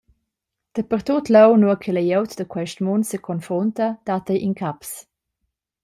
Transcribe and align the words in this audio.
Dapertut 0.75 1.25
leu 1.35 1.51
nua 1.59 1.75
che 1.81 1.91
glieud 1.95 2.31
da 2.37 2.45
quest 2.53 2.77
mund 2.85 3.03
seconfrunta 3.11 3.87
dat 4.07 4.27
ei 4.33 4.43
incaps. 4.47 4.91